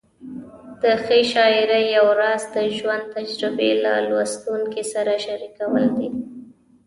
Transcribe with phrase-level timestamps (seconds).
[0.81, 6.09] د ښې شاعرۍ یو راز د ژوند تجربې له لوستونکي سره شریکول دي.